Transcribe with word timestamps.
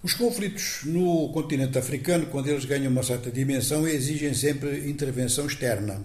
Os 0.00 0.14
conflitos 0.14 0.80
no 0.84 1.28
continente 1.30 1.76
africano, 1.76 2.26
quando 2.26 2.48
eles 2.48 2.64
ganham 2.64 2.90
uma 2.90 3.02
certa 3.02 3.30
dimensão, 3.32 3.86
exigem 3.86 4.32
sempre 4.32 4.88
intervenção 4.88 5.46
externa. 5.46 6.04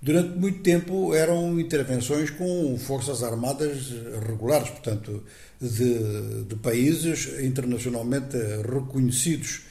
Durante 0.00 0.36
muito 0.36 0.58
tempo 0.58 1.14
eram 1.14 1.58
intervenções 1.58 2.28
com 2.28 2.76
forças 2.78 3.22
armadas 3.22 3.90
regulares, 4.26 4.68
portanto, 4.68 5.24
de, 5.58 6.44
de 6.44 6.56
países 6.56 7.40
internacionalmente 7.42 8.36
reconhecidos. 8.70 9.62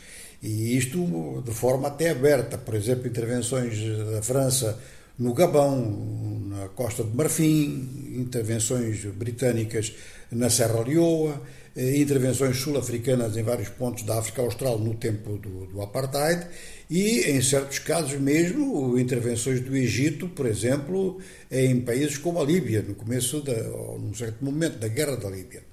E 0.41 0.75
isto 0.75 1.43
de 1.45 1.53
forma 1.53 1.89
até 1.89 2.09
aberta. 2.09 2.57
Por 2.57 2.73
exemplo, 2.73 3.07
intervenções 3.07 3.77
da 4.11 4.23
França 4.23 4.79
no 5.17 5.33
Gabão, 5.33 6.41
na 6.47 6.69
Costa 6.69 7.03
de 7.03 7.15
Marfim, 7.15 8.15
intervenções 8.15 9.05
britânicas 9.05 9.93
na 10.31 10.49
Serra 10.49 10.81
Leoa 10.81 11.41
eh, 11.75 11.97
intervenções 11.97 12.57
sul-africanas 12.57 13.35
em 13.35 13.41
vários 13.41 13.67
pontos 13.67 14.03
da 14.03 14.19
África 14.19 14.43
Austral 14.43 14.77
no 14.77 14.93
tempo 14.93 15.37
do, 15.39 15.65
do, 15.65 15.81
apartheid 15.81 16.45
e, 16.87 17.31
em 17.31 17.41
certos 17.41 17.79
casos 17.79 18.19
mesmo, 18.19 18.95
intervenções 18.99 19.59
do 19.59 19.75
Egito, 19.75 20.29
por 20.29 20.45
exemplo, 20.45 21.17
em 21.49 21.81
países 21.81 22.19
como 22.19 22.39
a 22.39 22.45
Líbia, 22.45 22.83
no 22.87 22.93
começo, 22.93 23.41
da, 23.41 23.53
ou 23.69 23.97
num 23.97 24.13
certo 24.13 24.45
momento 24.45 24.77
da 24.77 24.87
Guerra 24.87 25.15
da 25.15 25.27
Líbia. 25.27 25.63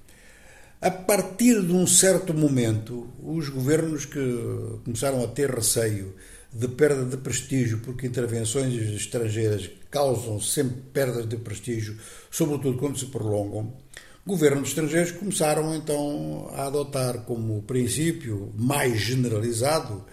A 0.81 0.89
partir 0.89 1.61
de 1.61 1.71
um 1.71 1.85
certo 1.85 2.33
momento, 2.33 3.07
os 3.21 3.49
governos 3.49 4.05
que 4.05 4.19
começaram 4.83 5.23
a 5.23 5.27
ter 5.27 5.51
receio 5.51 6.15
de 6.53 6.67
perda 6.67 7.05
de 7.05 7.17
prestígio, 7.17 7.79
porque 7.79 8.07
intervenções 8.07 8.73
estrangeiras 8.73 9.69
causam 9.89 10.39
sempre 10.39 10.81
perdas 10.93 11.27
de 11.27 11.37
prestígio, 11.37 11.97
sobretudo 12.29 12.77
quando 12.77 12.99
se 12.99 13.05
prolongam, 13.05 13.73
governos 14.25 14.69
estrangeiros 14.69 15.11
começaram 15.11 15.75
então 15.75 16.49
a 16.53 16.67
adotar 16.67 17.19
como 17.21 17.61
princípio 17.63 18.51
mais 18.55 18.99
generalizado 18.99 20.03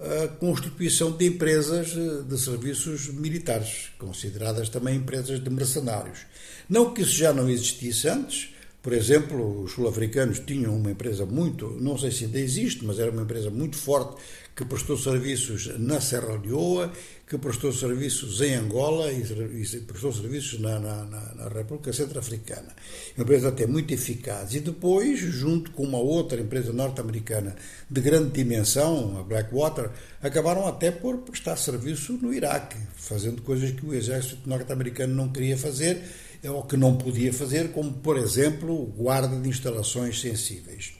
a 0.00 0.28
constituição 0.28 1.12
de 1.12 1.26
empresas 1.26 1.88
de 2.26 2.38
serviços 2.38 3.08
militares, 3.08 3.90
consideradas 3.98 4.68
também 4.68 4.96
empresas 4.96 5.42
de 5.42 5.50
mercenários. 5.50 6.20
Não 6.68 6.94
que 6.94 7.02
isso 7.02 7.12
já 7.12 7.32
não 7.32 7.48
existisse 7.48 8.08
antes, 8.08 8.54
por 8.82 8.94
exemplo, 8.94 9.62
os 9.62 9.72
sul-africanos 9.72 10.40
tinham 10.40 10.74
uma 10.74 10.90
empresa 10.90 11.26
muito, 11.26 11.76
não 11.80 11.98
sei 11.98 12.10
se 12.10 12.24
ainda 12.24 12.38
existe, 12.38 12.84
mas 12.84 12.98
era 12.98 13.10
uma 13.10 13.22
empresa 13.22 13.50
muito 13.50 13.76
forte 13.76 14.16
que 14.56 14.64
prestou 14.64 14.96
serviços 14.96 15.78
na 15.78 16.00
Serra 16.00 16.40
Leoa, 16.42 16.92
que 17.26 17.38
prestou 17.38 17.72
serviços 17.72 18.40
em 18.40 18.54
Angola 18.54 19.12
e, 19.12 19.22
e 19.22 19.80
prestou 19.80 20.12
serviços 20.12 20.58
na, 20.58 20.78
na, 20.78 21.04
na 21.04 21.48
República 21.48 21.92
Centro-Africana. 21.92 22.74
Uma 23.16 23.22
empresa 23.22 23.50
até 23.50 23.66
muito 23.66 23.94
eficaz. 23.94 24.54
E 24.54 24.60
depois, 24.60 25.18
junto 25.20 25.70
com 25.70 25.84
uma 25.84 25.98
outra 25.98 26.40
empresa 26.40 26.72
norte-americana 26.72 27.54
de 27.88 28.00
grande 28.00 28.30
dimensão, 28.30 29.18
a 29.18 29.22
Blackwater, 29.22 29.90
acabaram 30.20 30.66
até 30.66 30.90
por 30.90 31.18
prestar 31.18 31.56
serviço 31.56 32.14
no 32.14 32.34
Iraque, 32.34 32.78
fazendo 32.96 33.42
coisas 33.42 33.70
que 33.70 33.86
o 33.86 33.94
exército 33.94 34.48
norte-americano 34.48 35.14
não 35.14 35.28
queria 35.28 35.56
fazer 35.56 36.02
ou 36.44 36.62
que 36.62 36.76
não 36.76 36.96
podia 36.96 37.32
fazer, 37.32 37.70
como, 37.72 37.92
por 37.92 38.16
exemplo, 38.16 38.86
guarda 38.96 39.36
de 39.36 39.48
instalações 39.48 40.20
sensíveis. 40.20 40.94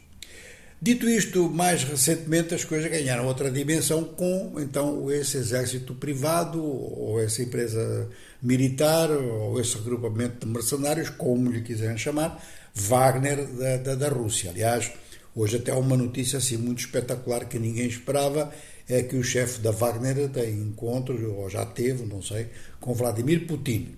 Dito 0.82 1.06
isto, 1.06 1.50
mais 1.50 1.84
recentemente 1.84 2.54
as 2.54 2.64
coisas 2.64 2.90
ganharam 2.90 3.26
outra 3.26 3.50
dimensão 3.50 4.02
com 4.02 4.54
então 4.58 5.10
esse 5.10 5.36
exército 5.36 5.94
privado 5.94 6.64
ou 6.64 7.20
essa 7.20 7.42
empresa 7.42 8.08
militar 8.40 9.10
ou 9.10 9.60
esse 9.60 9.76
regrupamento 9.76 10.46
de 10.46 10.50
mercenários, 10.50 11.10
como 11.10 11.50
lhe 11.50 11.60
quiserem 11.60 11.98
chamar, 11.98 12.42
Wagner 12.74 13.46
da, 13.46 13.76
da, 13.76 13.94
da 13.94 14.08
Rússia. 14.08 14.50
Aliás, 14.50 14.90
hoje 15.36 15.58
até 15.58 15.70
há 15.70 15.76
uma 15.76 15.98
notícia 15.98 16.38
assim 16.38 16.56
muito 16.56 16.78
espetacular 16.78 17.44
que 17.44 17.58
ninguém 17.58 17.86
esperava, 17.86 18.50
é 18.88 19.02
que 19.02 19.16
o 19.16 19.22
chefe 19.22 19.60
da 19.60 19.70
Wagner 19.70 20.30
tem 20.30 20.54
encontro, 20.54 21.34
ou 21.34 21.50
já 21.50 21.66
teve, 21.66 22.06
não 22.06 22.22
sei, 22.22 22.48
com 22.80 22.94
Vladimir 22.94 23.46
Putin. 23.46 23.96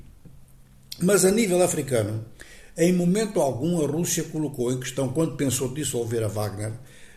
Mas 1.02 1.24
a 1.24 1.32
nível 1.32 1.60
africano, 1.60 2.24
em 2.78 2.92
momento 2.92 3.40
algum, 3.40 3.84
a 3.84 3.88
Rússia 3.88 4.22
colocou 4.22 4.72
em 4.72 4.78
questão, 4.78 5.08
quando 5.08 5.36
pensou 5.36 5.74
dissolver 5.74 6.22
a 6.22 6.28
Wagner, 6.28 6.72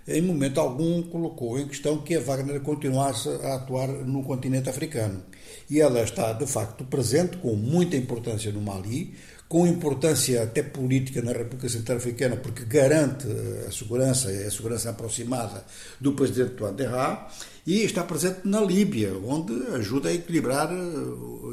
em 0.08 0.22
momento 0.24 0.60
algum 0.60 1.04
colocou 1.04 1.60
em 1.60 1.68
questão 1.68 2.00
que 2.00 2.16
a 2.16 2.20
Wagner 2.20 2.62
continuasse 2.62 3.30
a 3.30 3.56
atuar 3.56 3.88
no 3.88 4.24
continente 4.24 4.70
africano. 4.70 5.24
E 5.70 5.80
ela 5.80 6.02
está, 6.02 6.34
de 6.34 6.48
facto, 6.48 6.84
presente, 6.86 7.38
com 7.38 7.56
muita 7.56 7.96
importância 7.96 8.52
no 8.52 8.60
Mali, 8.60 9.14
com 9.48 9.68
importância 9.68 10.44
até 10.44 10.64
política 10.64 11.22
na 11.22 11.32
República 11.32 11.70
Centro-Africana, 11.70 12.36
porque 12.36 12.66
garante 12.66 13.28
a 13.68 13.72
segurança, 13.72 14.30
a 14.30 14.52
segurança 14.52 14.90
aproximada 14.90 15.64
do 16.00 16.14
presidente 16.14 16.56
Touadéra, 16.56 17.28
e 17.66 17.84
está 17.84 18.04
presente 18.04 18.40
na 18.44 18.62
Líbia, 18.62 19.14
onde 19.24 19.54
ajuda 19.74 20.10
a 20.10 20.14
equilibrar, 20.14 20.70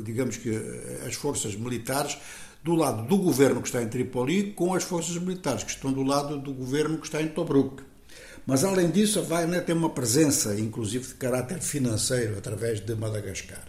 digamos 0.04 0.36
que, 0.36 0.50
as 1.06 1.14
forças 1.14 1.54
militares 1.54 2.18
do 2.62 2.74
lado 2.74 3.06
do 3.06 3.16
governo 3.16 3.60
que 3.60 3.68
está 3.68 3.82
em 3.82 3.88
Tripoli 3.88 4.52
com 4.52 4.74
as 4.74 4.84
forças 4.84 5.16
militares 5.16 5.64
que 5.64 5.70
estão 5.70 5.92
do 5.92 6.02
lado 6.02 6.38
do 6.38 6.52
governo 6.52 6.98
que 6.98 7.06
está 7.06 7.20
em 7.20 7.28
Tobruk. 7.28 7.82
Mas, 8.46 8.64
além 8.64 8.90
disso, 8.90 9.20
a 9.20 9.22
Wagner 9.22 9.64
tem 9.64 9.74
uma 9.74 9.90
presença, 9.90 10.58
inclusive 10.58 11.08
de 11.08 11.14
caráter 11.14 11.60
financeiro, 11.60 12.38
através 12.38 12.80
de 12.80 12.94
Madagascar. 12.94 13.64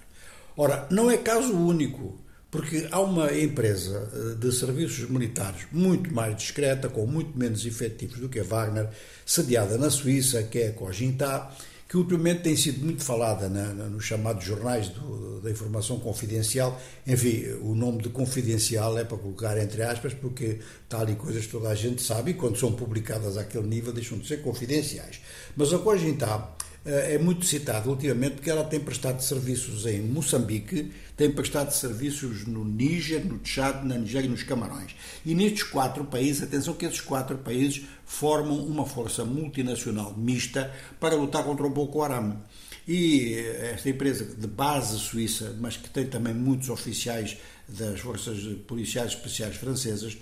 Ora, 0.57 0.87
não 0.89 1.09
é 1.09 1.17
caso 1.17 1.53
único, 1.53 2.19
porque 2.53 2.87
há 2.91 3.01
uma 3.01 3.35
empresa 3.35 4.07
eh, 4.13 4.35
de 4.35 4.51
serviços 4.51 5.09
militares 5.09 5.65
muito 5.71 6.13
mais 6.13 6.37
discreta, 6.37 6.87
com 6.87 7.03
muito 7.07 7.35
menos 7.35 7.65
efetivos 7.65 8.19
do 8.19 8.29
que 8.29 8.39
a 8.39 8.43
Wagner, 8.43 8.89
sediada 9.25 9.75
na 9.75 9.89
Suíça, 9.89 10.43
que 10.43 10.59
é 10.59 10.67
a 10.67 10.71
Cogintá, 10.71 11.51
que 11.89 11.97
ultimamente 11.97 12.43
tem 12.43 12.55
sido 12.55 12.85
muito 12.85 13.03
falada 13.03 13.49
na, 13.49 13.73
na, 13.73 13.85
nos 13.85 14.05
chamados 14.05 14.45
jornais 14.45 14.89
do, 14.89 15.41
da 15.41 15.49
informação 15.49 15.99
confidencial. 15.99 16.79
Enfim, 17.07 17.43
o 17.63 17.73
nome 17.73 18.03
de 18.03 18.09
confidencial 18.09 18.99
é 18.99 19.03
para 19.03 19.17
colocar 19.17 19.57
entre 19.57 19.81
aspas, 19.81 20.13
porque 20.13 20.59
tal 20.87 21.09
e 21.09 21.15
coisas 21.15 21.47
toda 21.47 21.69
a 21.69 21.75
gente 21.75 22.03
sabe 22.03 22.31
e 22.31 22.33
quando 22.35 22.59
são 22.59 22.71
publicadas 22.71 23.35
àquele 23.35 23.65
nível 23.65 23.91
deixam 23.91 24.19
de 24.19 24.27
ser 24.27 24.43
confidenciais. 24.43 25.21
Mas 25.57 25.73
a 25.73 25.79
Cogintab 25.79 26.49
é 26.85 27.17
muito 27.17 27.45
citada 27.45 27.89
ultimamente 27.89 28.35
porque 28.35 28.49
ela 28.49 28.63
tem 28.63 28.79
prestado 28.79 29.21
serviços 29.21 29.85
em 29.85 30.01
Moçambique, 30.01 30.91
tem 31.15 31.31
prestado 31.31 31.71
serviços 31.71 32.45
no 32.45 32.65
Níger, 32.65 33.25
no 33.25 33.39
Tchad, 33.39 33.85
na 33.85 33.97
Nigéria 33.97 34.27
e 34.27 34.29
nos 34.29 34.43
Camarões. 34.43 34.93
E 35.25 35.33
nestes 35.33 35.63
quatro 35.63 36.03
países, 36.03 36.43
atenção 36.43 36.73
que 36.73 36.85
esses 36.85 36.99
quatro 36.99 37.37
países 37.37 37.83
formam 38.05 38.57
uma 38.57 38.85
força 38.85 39.23
multinacional 39.23 40.13
mista 40.17 40.73
para 40.99 41.15
lutar 41.15 41.43
contra 41.43 41.65
o 41.65 41.69
Boko 41.69 42.01
Haram. 42.01 42.41
E 42.87 43.35
eh, 43.35 43.71
esta 43.75 43.89
empresa 43.89 44.25
de 44.25 44.47
base 44.47 44.99
suíça, 44.99 45.55
mas 45.59 45.77
que 45.77 45.89
tem 45.89 46.05
também 46.05 46.33
muitos 46.33 46.69
oficiais 46.69 47.37
das 47.67 48.01
forças 48.01 48.39
policiais 48.67 49.13
especiais 49.13 49.55
francesas, 49.55 50.17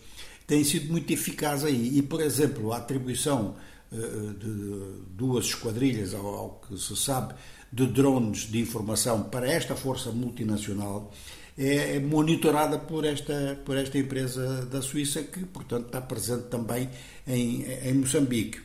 tem 0.46 0.64
sido 0.64 0.92
muito 0.92 1.12
eficaz 1.12 1.64
aí. 1.66 1.98
E, 1.98 2.02
por 2.04 2.22
exemplo, 2.22 2.72
a 2.72 2.78
atribuição 2.78 3.56
eh, 3.56 3.62
de 3.92 5.04
duas 5.10 5.46
esquadrilhas, 5.46 6.14
ao, 6.14 6.26
ao 6.26 6.50
que 6.62 6.78
se 6.78 6.96
sabe, 6.96 7.34
de 7.72 7.86
drones 7.88 8.50
de 8.50 8.60
informação 8.60 9.24
para 9.24 9.50
esta 9.50 9.76
força 9.76 10.12
multinacional 10.12 11.12
é, 11.58 11.96
é 11.96 12.00
monitorada 12.00 12.80
por 12.80 13.06
esta, 13.06 13.60
por 13.66 13.78
esta 13.78 13.98
empresa 13.98 14.66
da 14.66 14.82
Suíça, 14.82 15.22
que, 15.24 15.46
portanto, 15.46 15.88
está 15.88 16.02
presente 16.02 16.44
também 16.44 16.90
em, 17.28 17.66
em 17.84 17.94
Moçambique. 17.94 18.60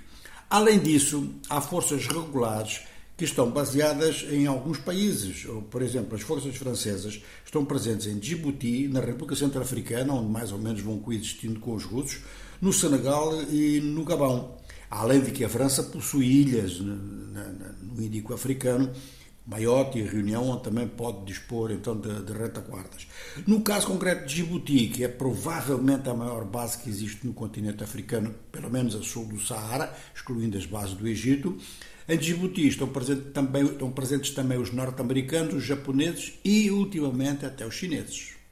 Além 0.48 0.78
disso, 0.78 1.34
há 1.50 1.60
forças 1.60 2.06
regulares 2.06 2.82
que 3.16 3.24
estão 3.24 3.50
baseadas 3.50 4.24
em 4.30 4.46
alguns 4.46 4.78
países. 4.78 5.46
Por 5.70 5.82
exemplo, 5.82 6.14
as 6.14 6.22
forças 6.22 6.54
francesas 6.56 7.20
estão 7.44 7.64
presentes 7.64 8.06
em 8.06 8.18
Djibouti, 8.18 8.88
na 8.88 9.00
República 9.00 9.34
Centro-Africana, 9.34 10.12
onde 10.12 10.30
mais 10.30 10.52
ou 10.52 10.58
menos 10.58 10.80
vão 10.80 10.98
coexistindo 10.98 11.58
com 11.58 11.74
os 11.74 11.84
russos, 11.84 12.20
no 12.60 12.72
Senegal 12.72 13.42
e 13.50 13.80
no 13.80 14.04
Gabão. 14.04 14.56
Além 14.90 15.20
de 15.20 15.30
que 15.30 15.44
a 15.44 15.48
França 15.48 15.82
possui 15.82 16.26
ilhas 16.26 16.78
no 16.80 18.02
Índico 18.02 18.32
Africano, 18.32 18.90
Maiote 19.46 19.98
e 19.98 20.02
Reunião, 20.02 20.58
também 20.58 20.88
pode 20.88 21.24
dispor 21.24 21.70
então 21.70 21.96
de, 21.96 22.22
de 22.22 22.32
retaguardas. 22.32 23.06
No 23.46 23.60
caso 23.60 23.86
concreto 23.86 24.26
de 24.26 24.34
Djibouti, 24.34 24.88
que 24.88 25.04
é 25.04 25.08
provavelmente 25.08 26.08
a 26.08 26.14
maior 26.14 26.44
base 26.44 26.78
que 26.78 26.90
existe 26.90 27.24
no 27.24 27.32
continente 27.32 27.84
africano, 27.84 28.34
pelo 28.50 28.68
menos 28.68 28.96
a 28.96 29.02
sul 29.02 29.26
do 29.26 29.40
Saara, 29.40 29.94
excluindo 30.14 30.58
as 30.58 30.66
bases 30.66 30.94
do 30.94 31.06
Egito, 31.06 31.56
em 32.08 32.16
Djibouti 32.18 32.66
estão 32.66 32.88
presentes 32.88 33.32
também, 33.32 33.64
estão 33.64 33.90
presentes 33.90 34.30
também 34.30 34.58
os 34.58 34.72
norte-americanos, 34.72 35.54
os 35.54 35.64
japoneses 35.64 36.34
e, 36.44 36.70
ultimamente, 36.70 37.46
até 37.46 37.64
os 37.64 37.74
chineses. 37.74 38.35